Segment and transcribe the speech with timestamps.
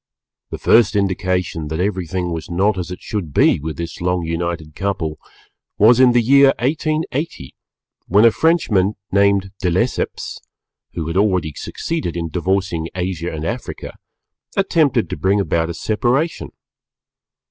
[0.49, 4.73] The first indication that everything was not as it should be with this long united
[4.73, 5.19] couple,
[5.77, 7.53] was in the year 1880,
[8.07, 10.39] when a Frenchman named De Lesseps
[10.95, 13.95] (who had already succeeded in divorcing Asia and Africa)
[14.57, 16.49] attempted to bring about a separation.